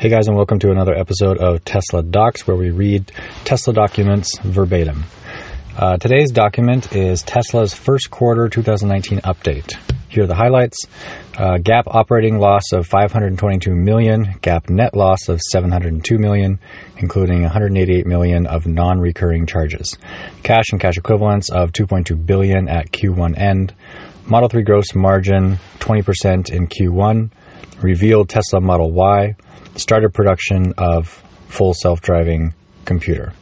[0.00, 3.10] Hey guys, and welcome to another episode of Tesla Docs, where we read
[3.42, 5.02] Tesla documents verbatim.
[5.76, 9.72] Uh, today's document is Tesla's first quarter 2019 update.
[10.08, 10.76] Here are the highlights:
[11.36, 16.60] uh, GAAP operating loss of 522 million, GAAP net loss of 702 million,
[16.98, 19.98] including 188 million of non-recurring charges,
[20.44, 23.74] cash and cash equivalents of 2.2 billion at Q1 end,
[24.26, 27.32] Model 3 gross margin 20% in Q1,
[27.82, 29.34] revealed Tesla Model Y
[29.76, 31.08] started production of
[31.48, 33.32] full self-driving computer.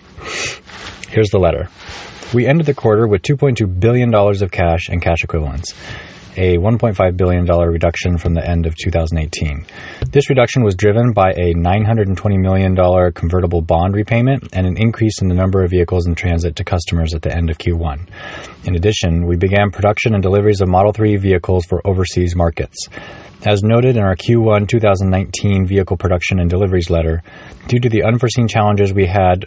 [1.09, 1.69] Here's the letter.
[2.35, 5.75] We ended the quarter with $2.2 billion of cash and cash equivalents,
[6.37, 9.65] a $1.5 billion reduction from the end of 2018.
[10.11, 12.77] This reduction was driven by a $920 million
[13.13, 17.15] convertible bond repayment and an increase in the number of vehicles in transit to customers
[17.15, 18.07] at the end of Q1.
[18.65, 22.89] In addition, we began production and deliveries of Model 3 vehicles for overseas markets.
[23.45, 27.23] As noted in our Q1 2019 vehicle production and deliveries letter,
[27.69, 29.47] due to the unforeseen challenges we had,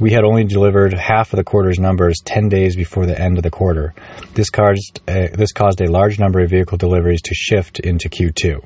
[0.00, 3.42] we had only delivered half of the quarter's numbers 10 days before the end of
[3.42, 3.94] the quarter.
[4.34, 8.64] This caused a, this caused a large number of vehicle deliveries to shift into Q2.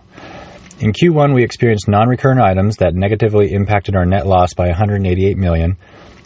[0.78, 5.76] In Q1, we experienced non-recurrent items that negatively impacted our net loss by 188 million,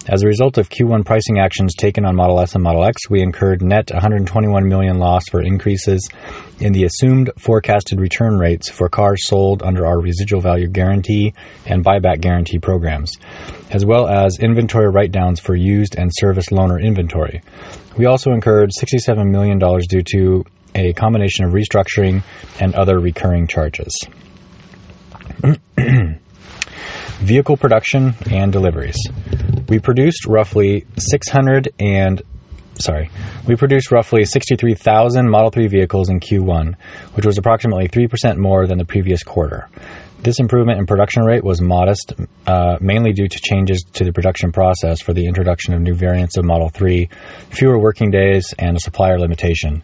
[0.07, 3.21] as a result of Q1 pricing actions taken on Model S and Model X, we
[3.21, 6.09] incurred net 121 million loss for increases
[6.59, 11.35] in the assumed forecasted return rates for cars sold under our residual value guarantee
[11.67, 13.13] and buyback guarantee programs,
[13.71, 17.43] as well as inventory write-downs for used and service loaner inventory.
[17.99, 22.23] We also incurred $67 million due to a combination of restructuring
[22.59, 23.95] and other recurring charges.
[27.19, 28.97] Vehicle production and deliveries.
[29.71, 32.21] We produced roughly 600 and
[32.75, 33.09] sorry,
[33.47, 36.75] we produced roughly 63,000 Model 3 vehicles in Q1,
[37.15, 39.69] which was approximately 3% more than the previous quarter.
[40.23, 42.15] This improvement in production rate was modest,
[42.47, 46.37] uh, mainly due to changes to the production process for the introduction of new variants
[46.37, 47.09] of Model 3,
[47.51, 49.83] fewer working days, and a supplier limitation.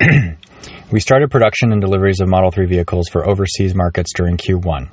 [0.92, 4.90] we started production and deliveries of Model 3 vehicles for overseas markets during Q1.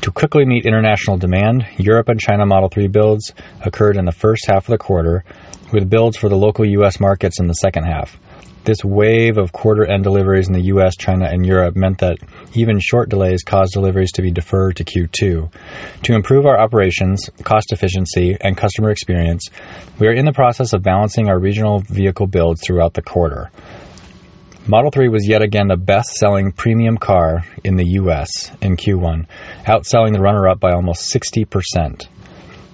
[0.00, 3.32] To quickly meet international demand, Europe and China Model 3 builds
[3.64, 5.24] occurred in the first half of the quarter,
[5.72, 6.98] with builds for the local U.S.
[6.98, 8.18] markets in the second half.
[8.64, 12.18] This wave of quarter end deliveries in the US, China, and Europe meant that
[12.54, 15.52] even short delays caused deliveries to be deferred to Q2.
[16.02, 19.46] To improve our operations, cost efficiency, and customer experience,
[20.00, 23.52] we are in the process of balancing our regional vehicle builds throughout the quarter.
[24.68, 29.26] Model 3 was yet again the best selling premium car in the US in Q1,
[29.64, 32.08] outselling the runner up by almost 60%.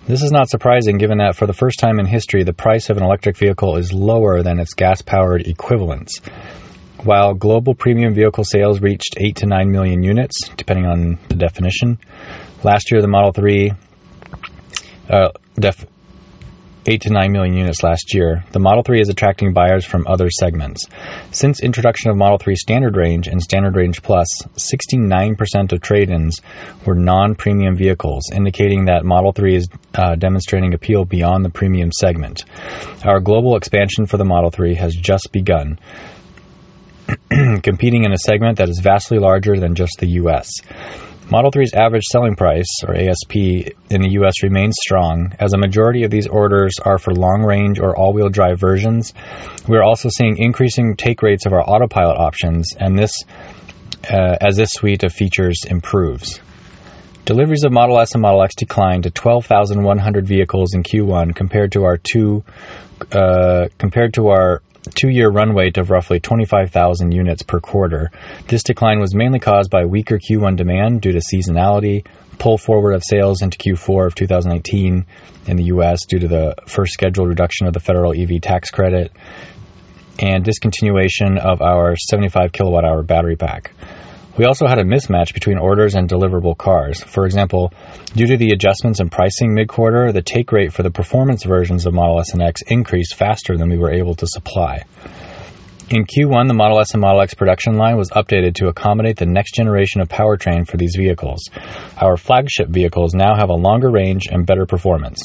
[0.06, 2.96] This is not surprising given that for the first time in history, the price of
[2.96, 6.18] an electric vehicle is lower than its gas powered equivalents.
[7.04, 11.98] While global premium vehicle sales reached 8 to 9 million units, depending on the definition,
[12.64, 13.70] last year the Model 3
[15.10, 15.86] uh, def-
[16.84, 20.28] 8 to 9 million units last year, the Model 3 is attracting buyers from other
[20.30, 20.84] segments.
[21.30, 24.26] Since introduction of Model 3 Standard Range and Standard Range Plus,
[24.56, 26.40] 69% of trade-ins
[26.84, 32.44] were non-premium vehicles, indicating that Model 3 is uh, demonstrating appeal beyond the premium segment.
[33.04, 35.78] Our global expansion for the Model 3 has just begun,
[37.62, 40.48] competing in a segment that is vastly larger than just the US.
[41.32, 43.34] Model 3's average selling price, or ASP,
[43.88, 47.80] in the US remains strong, as a majority of these orders are for long range
[47.80, 49.14] or all wheel drive versions.
[49.66, 53.14] We are also seeing increasing take rates of our autopilot options, and this
[54.10, 56.38] uh, as this suite of features improves.
[57.24, 61.84] Deliveries of Model S and Model X declined to 12,100 vehicles in Q1 compared to
[61.84, 62.44] our two
[63.10, 64.60] uh, compared to our
[64.94, 68.10] two-year run rate of roughly 25,000 units per quarter.
[68.48, 72.06] This decline was mainly caused by weaker Q1 demand due to seasonality,
[72.38, 75.06] pull forward of sales into Q4 of 2018
[75.46, 76.04] in the U.S.
[76.06, 79.12] due to the first scheduled reduction of the federal EV tax credit,
[80.18, 83.72] and discontinuation of our 75 kilowatt hour battery pack.
[84.38, 87.02] We also had a mismatch between orders and deliverable cars.
[87.02, 87.70] For example,
[88.14, 91.84] due to the adjustments in pricing mid quarter, the take rate for the performance versions
[91.84, 94.84] of Model S and X increased faster than we were able to supply.
[95.90, 99.26] In Q1, the Model S and Model X production line was updated to accommodate the
[99.26, 101.50] next generation of powertrain for these vehicles.
[102.00, 105.20] Our flagship vehicles now have a longer range and better performance.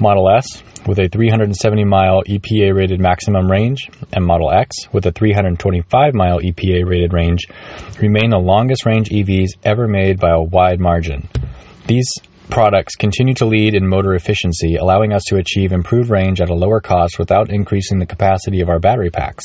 [0.00, 5.12] Model S, with a 370 mile EPA rated maximum range, and Model X with a
[5.12, 7.46] 325 mile EPA rated range
[8.00, 11.28] remain the longest range EVs ever made by a wide margin.
[11.86, 12.08] These
[12.50, 16.54] products continue to lead in motor efficiency, allowing us to achieve improved range at a
[16.54, 19.44] lower cost without increasing the capacity of our battery packs.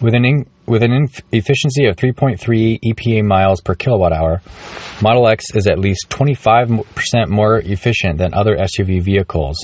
[0.00, 4.40] With an, in, with an inf- efficiency of 3.3 EPA miles per kilowatt hour,
[5.02, 9.56] Model X is at least 25% more efficient than other SUV vehicles,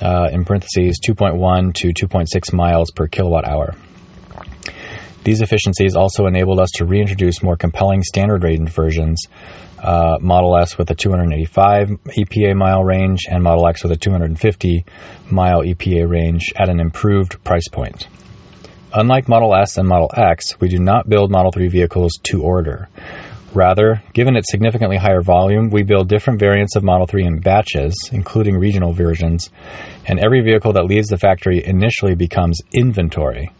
[0.00, 3.74] uh, in parentheses 2.1 to 2.6 miles per kilowatt hour.
[5.24, 9.20] These efficiencies also enabled us to reintroduce more compelling standard range versions,
[9.82, 14.84] uh, Model S with a 285 EPA mile range and Model X with a 250
[15.28, 18.06] mile EPA range at an improved price point.
[18.98, 22.88] Unlike Model S and Model X, we do not build Model 3 vehicles to order.
[23.52, 27.94] Rather, given its significantly higher volume, we build different variants of Model 3 in batches,
[28.10, 29.50] including regional versions,
[30.06, 33.50] and every vehicle that leaves the factory initially becomes inventory.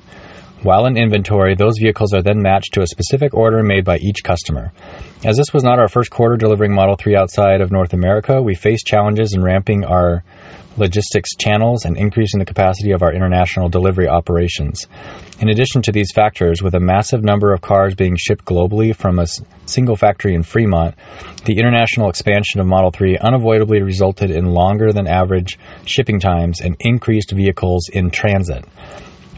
[0.67, 4.25] While in inventory, those vehicles are then matched to a specific order made by each
[4.25, 4.73] customer.
[5.25, 8.57] As this was not our first quarter delivering Model 3 outside of North America, we
[8.57, 10.25] faced challenges in ramping our
[10.77, 14.87] logistics channels, and increasing the capacity of our international delivery operations.
[15.41, 19.19] In addition to these factors, with a massive number of cars being shipped globally from
[19.19, 19.27] a
[19.67, 20.95] single factory in Fremont,
[21.45, 26.77] the international expansion of Model 3 unavoidably resulted in longer than average shipping times and
[26.81, 28.65] increased vehicles in transit.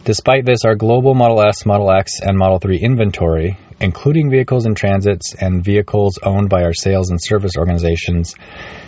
[0.09, 4.73] Despite this, our global Model S, Model X, and Model 3 inventory, including vehicles in
[4.73, 8.33] transits and vehicles owned by our sales and service organizations,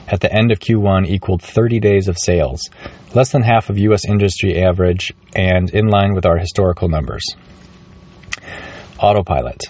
[0.08, 2.68] at the end of Q1 equaled 30 days of sales,
[3.14, 4.04] less than half of U.S.
[4.10, 7.24] industry average and in line with our historical numbers.
[8.98, 9.62] Autopilot.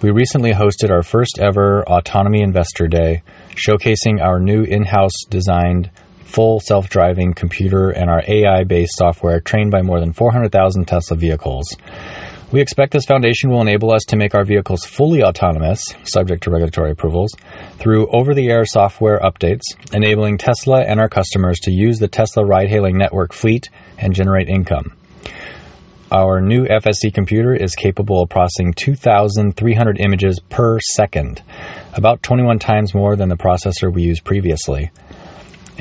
[0.00, 3.22] We recently hosted our first ever Autonomy Investor Day,
[3.54, 5.90] showcasing our new in house designed
[6.30, 11.16] full self driving computer and our AI based software trained by more than 400,000 Tesla
[11.16, 11.76] vehicles.
[12.52, 16.50] We expect this foundation will enable us to make our vehicles fully autonomous, subject to
[16.50, 17.30] regulatory approvals,
[17.78, 19.62] through over the air software updates,
[19.92, 24.48] enabling Tesla and our customers to use the Tesla ride hailing network fleet and generate
[24.48, 24.96] income.
[26.10, 31.40] Our new FSD computer is capable of processing 2,300 images per second,
[31.94, 34.90] about 21 times more than the processor we used previously.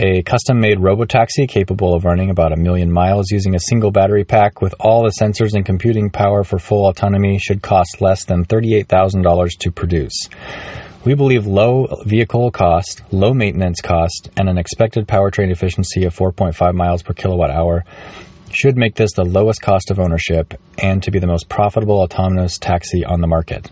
[0.01, 4.23] A custom made robotaxi capable of running about a million miles using a single battery
[4.23, 8.45] pack with all the sensors and computing power for full autonomy should cost less than
[8.45, 10.29] $38,000 to produce.
[11.03, 16.73] We believe low vehicle cost, low maintenance cost, and an expected powertrain efficiency of 4.5
[16.75, 17.83] miles per kilowatt hour
[18.51, 22.57] should make this the lowest cost of ownership and to be the most profitable autonomous
[22.57, 23.69] taxi on the market.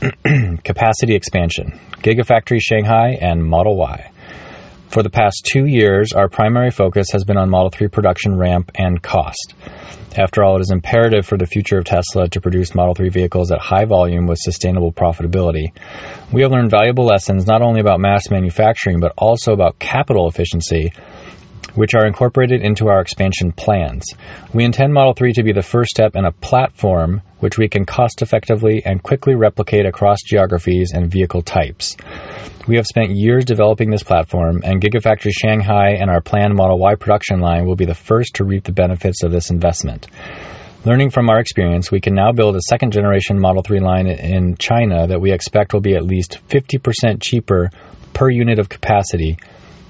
[0.64, 4.10] Capacity expansion Gigafactory Shanghai and Model Y.
[4.88, 8.70] For the past two years, our primary focus has been on Model 3 production ramp
[8.74, 9.54] and cost.
[10.16, 13.52] After all, it is imperative for the future of Tesla to produce Model 3 vehicles
[13.52, 15.72] at high volume with sustainable profitability.
[16.32, 20.90] We have learned valuable lessons not only about mass manufacturing, but also about capital efficiency
[21.78, 24.04] which are incorporated into our expansion plans.
[24.52, 27.84] We intend Model 3 to be the first step in a platform which we can
[27.86, 31.96] cost effectively and quickly replicate across geographies and vehicle types.
[32.66, 36.96] We have spent years developing this platform, and Gigafactory Shanghai and our planned Model Y
[36.96, 40.08] production line will be the first to reap the benefits of this investment.
[40.84, 44.56] Learning from our experience, we can now build a second generation Model 3 line in
[44.56, 47.70] China that we expect will be at least 50% cheaper
[48.12, 49.38] per unit of capacity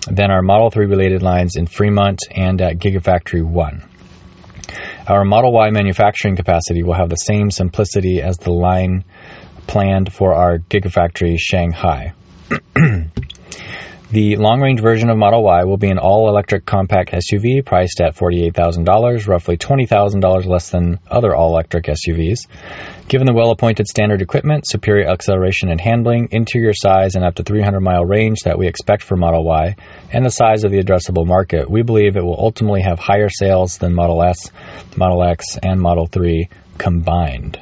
[0.06, 3.88] than our Model 3 related lines in Fremont and at Gigafactory 1.
[5.08, 9.04] Our Model Y manufacturing capacity will have the same simplicity as the line
[9.66, 12.12] planned for our Gigafactory Shanghai.
[14.10, 18.00] The long range version of Model Y will be an all electric compact SUV priced
[18.00, 22.38] at $48,000, roughly $20,000 less than other all electric SUVs.
[23.08, 27.42] Given the well appointed standard equipment, superior acceleration and handling, interior size, and up to
[27.42, 29.76] 300 mile range that we expect for Model Y,
[30.10, 33.76] and the size of the addressable market, we believe it will ultimately have higher sales
[33.76, 34.38] than Model S,
[34.96, 36.48] Model X, and Model 3
[36.78, 37.60] combined.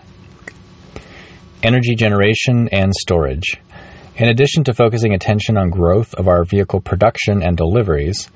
[1.64, 3.58] Energy generation and storage.
[4.18, 8.30] In addition to focusing attention on growth of our vehicle production and deliveries,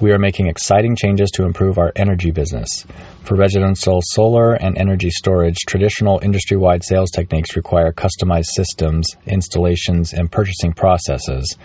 [0.00, 2.86] we are making exciting changes to improve our energy business.
[3.24, 10.14] For residential solar and energy storage, traditional industry wide sales techniques require customized systems, installations,
[10.14, 11.58] and purchasing processes.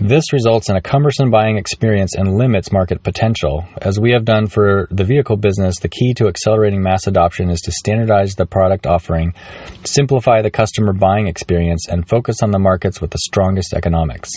[0.00, 3.64] This results in a cumbersome buying experience and limits market potential.
[3.80, 7.60] As we have done for the vehicle business, the key to accelerating mass adoption is
[7.60, 9.34] to standardize the product offering,
[9.84, 14.30] simplify the customer buying experience, and focus on the markets with the strongest economics.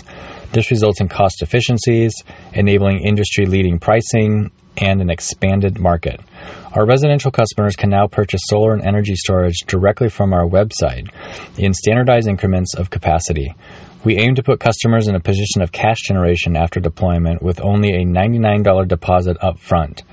[0.54, 2.14] This results in cost efficiencies,
[2.54, 6.22] enabling industry leading pricing, and an expanded market.
[6.74, 11.10] Our residential customers can now purchase solar and energy storage directly from our website
[11.58, 13.56] in standardized increments of capacity.
[14.04, 17.90] We aim to put customers in a position of cash generation after deployment with only
[17.90, 20.04] a $99 deposit up front.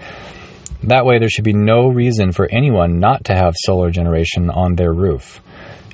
[0.84, 4.74] That way, there should be no reason for anyone not to have solar generation on
[4.74, 5.40] their roof.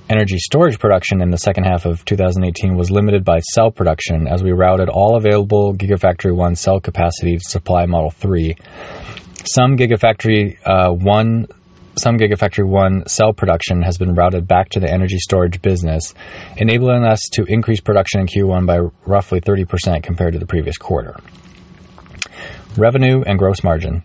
[0.09, 4.43] Energy storage production in the second half of 2018 was limited by cell production as
[4.43, 8.57] we routed all available Gigafactory 1 cell capacity to supply Model 3.
[9.45, 11.47] Some Gigafactory uh, 1
[11.97, 16.15] some Gigafactory 1 cell production has been routed back to the energy storage business,
[16.57, 21.17] enabling us to increase production in Q1 by roughly 30% compared to the previous quarter.
[22.77, 24.03] Revenue and gross margin.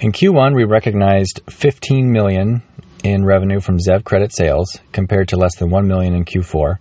[0.00, 2.62] In Q1, we recognized 15 million
[3.04, 6.78] in revenue from ZEV credit sales compared to less than 1 million in Q4.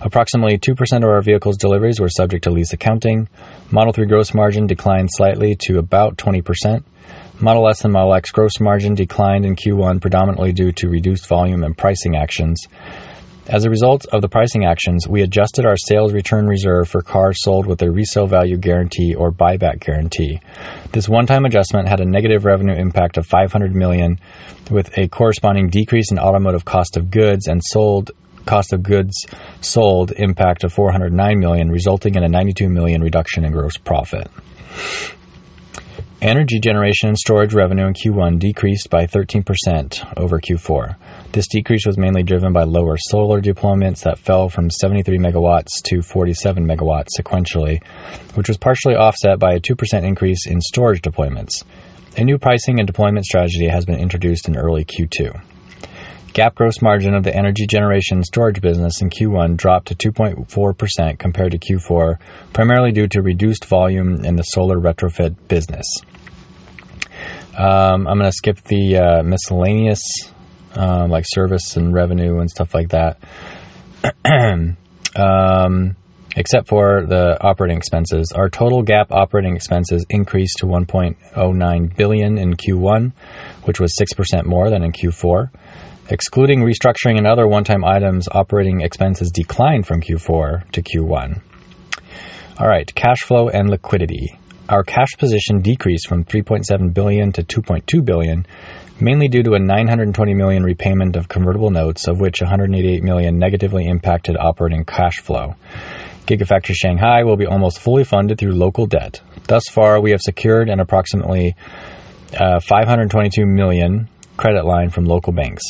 [0.00, 3.28] Approximately 2% of our vehicles deliveries were subject to lease accounting.
[3.70, 6.82] Model 3 gross margin declined slightly to about 20%.
[7.38, 11.64] Model S and Model X gross margin declined in Q1 predominantly due to reduced volume
[11.64, 12.66] and pricing actions.
[13.46, 17.42] As a result of the pricing actions, we adjusted our sales return reserve for cars
[17.42, 20.40] sold with a resale value guarantee or buyback guarantee.
[20.92, 24.18] This one-time adjustment had a negative revenue impact of 500 million
[24.70, 28.12] with a corresponding decrease in automotive cost of goods and sold
[28.46, 29.26] cost of goods
[29.60, 34.30] sold impact of 409 million resulting in a 92 million reduction in gross profit.
[36.22, 40.96] Energy generation and storage revenue in Q1 decreased by 13% over Q4.
[41.32, 46.00] This decrease was mainly driven by lower solar deployments that fell from 73 megawatts to
[46.00, 47.84] 47 megawatts sequentially,
[48.34, 51.64] which was partially offset by a 2% increase in storage deployments.
[52.16, 55.38] A new pricing and deployment strategy has been introduced in early Q2.
[56.36, 61.52] GAAP gross margin of the energy generation storage business in Q1 dropped to 2.4% compared
[61.52, 62.18] to Q4,
[62.52, 65.86] primarily due to reduced volume in the solar retrofit business.
[67.56, 70.02] Um, I'm going to skip the uh, miscellaneous,
[70.76, 73.16] uh, like service and revenue and stuff like that,
[75.16, 75.96] um,
[76.36, 78.32] except for the operating expenses.
[78.34, 83.12] Our total GAAP operating expenses increased to 1.09 billion in Q1,
[83.64, 85.50] which was 6% more than in Q4.
[86.08, 91.40] Excluding restructuring and other one time items, operating expenses declined from Q4 to Q1.
[92.60, 94.38] All right, cash flow and liquidity.
[94.68, 98.46] Our cash position decreased from 3.7 billion to 2.2 billion,
[99.00, 103.86] mainly due to a 920 million repayment of convertible notes, of which 188 million negatively
[103.86, 105.54] impacted operating cash flow.
[106.26, 109.20] Gigafactory Shanghai will be almost fully funded through local debt.
[109.44, 111.54] Thus far, we have secured an approximately
[112.38, 115.62] uh, 522 million credit line from local banks.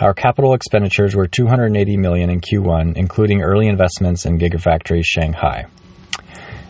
[0.00, 5.66] Our capital expenditures were 280 million in Q1, including early investments in Gigafactory Shanghai.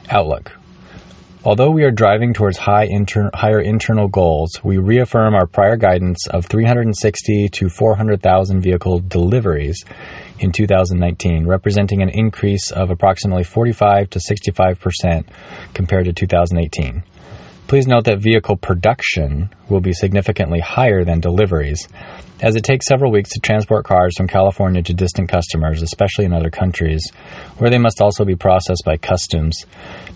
[0.08, 0.57] Outlook.
[1.44, 6.26] Although we are driving towards high inter- higher internal goals, we reaffirm our prior guidance
[6.26, 9.84] of 360 to 400,000 vehicle deliveries
[10.40, 15.28] in 2019, representing an increase of approximately 45 to 65 percent
[15.74, 17.04] compared to 2018.
[17.68, 21.86] Please note that vehicle production will be significantly higher than deliveries,
[22.40, 26.32] as it takes several weeks to transport cars from California to distant customers, especially in
[26.32, 27.02] other countries,
[27.58, 29.66] where they must also be processed by customs.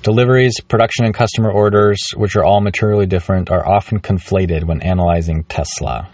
[0.00, 5.44] Deliveries, production, and customer orders, which are all materially different, are often conflated when analyzing
[5.44, 6.08] Tesla.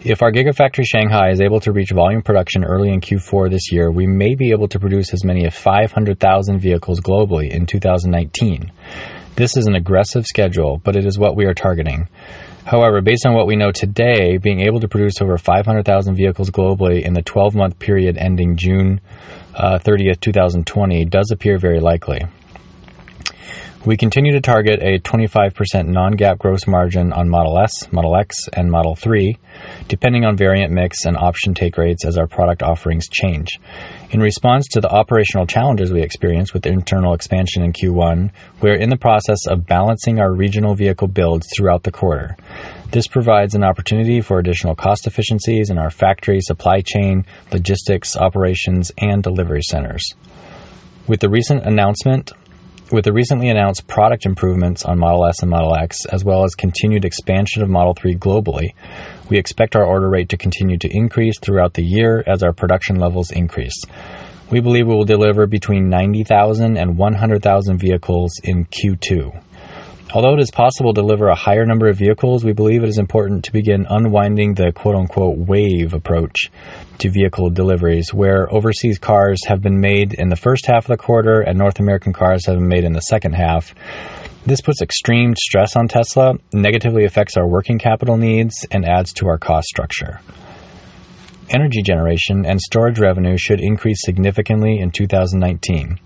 [0.00, 3.90] If our Gigafactory Shanghai is able to reach volume production early in Q4 this year,
[3.90, 8.70] we may be able to produce as many as 500,000 vehicles globally in 2019.
[9.36, 12.08] This is an aggressive schedule, but it is what we are targeting.
[12.64, 17.02] However, based on what we know today, being able to produce over 500,000 vehicles globally
[17.02, 19.00] in the 12 month period ending June
[19.56, 22.22] uh, 30th, 2020 does appear very likely.
[23.86, 28.34] We continue to target a 25% non GAAP gross margin on Model S, Model X,
[28.54, 29.36] and Model 3,
[29.88, 33.60] depending on variant mix and option take rates as our product offerings change.
[34.08, 38.30] In response to the operational challenges we experienced with internal expansion in Q1,
[38.62, 42.38] we are in the process of balancing our regional vehicle builds throughout the quarter.
[42.90, 48.92] This provides an opportunity for additional cost efficiencies in our factory, supply chain, logistics, operations,
[48.96, 50.14] and delivery centers.
[51.06, 52.32] With the recent announcement
[52.92, 56.54] with the recently announced product improvements on Model S and Model X, as well as
[56.54, 58.74] continued expansion of Model 3 globally,
[59.30, 62.96] we expect our order rate to continue to increase throughout the year as our production
[62.96, 63.80] levels increase.
[64.50, 69.42] We believe we will deliver between 90,000 and 100,000 vehicles in Q2.
[70.14, 72.98] Although it is possible to deliver a higher number of vehicles, we believe it is
[72.98, 76.52] important to begin unwinding the quote unquote wave approach
[76.98, 80.96] to vehicle deliveries, where overseas cars have been made in the first half of the
[80.96, 83.74] quarter and North American cars have been made in the second half.
[84.46, 89.26] This puts extreme stress on Tesla, negatively affects our working capital needs, and adds to
[89.26, 90.20] our cost structure.
[91.50, 95.98] Energy generation and storage revenue should increase significantly in 2019.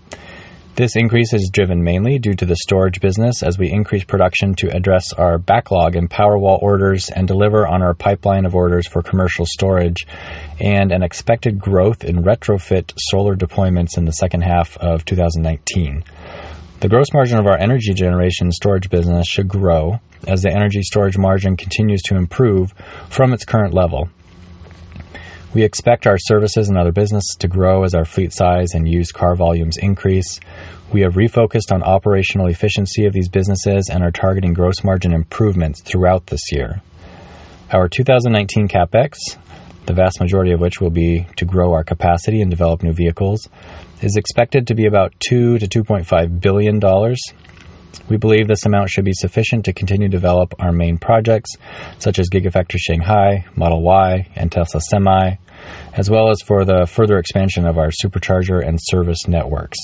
[0.75, 4.73] This increase is driven mainly due to the storage business as we increase production to
[4.73, 9.45] address our backlog in Powerwall orders and deliver on our pipeline of orders for commercial
[9.45, 10.07] storage,
[10.59, 16.03] and an expected growth in retrofit solar deployments in the second half of 2019.
[16.79, 21.17] The gross margin of our energy generation storage business should grow as the energy storage
[21.17, 22.73] margin continues to improve
[23.09, 24.07] from its current level.
[25.51, 29.15] We expect our services and other businesses to grow as our fleet size and used
[29.15, 30.39] car volumes increase.
[30.93, 35.81] We have refocused on operational efficiency of these businesses and are targeting gross margin improvements
[35.81, 36.83] throughout this year.
[37.71, 39.17] Our 2019 CapEx,
[39.87, 43.49] the vast majority of which will be to grow our capacity and develop new vehicles,
[44.01, 47.19] is expected to be about 2 to 2.5 billion dollars.
[48.09, 51.51] We believe this amount should be sufficient to continue to develop our main projects,
[51.99, 55.35] such as Gigafactory Shanghai, Model Y, and Tesla Semi,
[55.93, 59.77] as well as for the further expansion of our supercharger and service networks.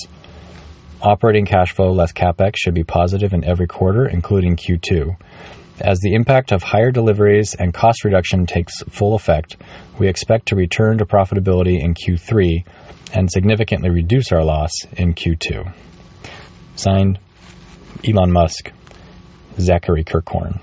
[1.02, 5.16] Operating cash flow less CapEx should be positive in every quarter, including Q2.
[5.80, 9.56] As the impact of higher deliveries and cost reduction takes full effect,
[9.98, 12.64] we expect to return to profitability in Q3
[13.12, 15.72] and significantly reduce our loss in Q2.
[16.76, 17.18] Signed,
[18.04, 18.72] Elon Musk,
[19.58, 20.60] Zachary Kirkhorn.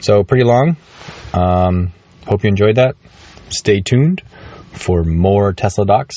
[0.00, 0.76] So, pretty long.
[1.34, 1.92] Um,
[2.26, 2.96] hope you enjoyed that.
[3.50, 4.22] Stay tuned
[4.72, 6.16] for more Tesla Docs.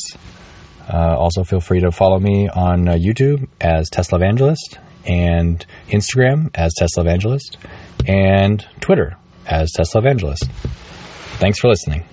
[0.91, 6.49] Uh, also, feel free to follow me on uh, YouTube as Tesla Evangelist and Instagram
[6.55, 7.57] as Tesla Evangelist
[8.05, 10.45] and Twitter as Tesla Evangelist.
[11.39, 12.05] Thanks for listening.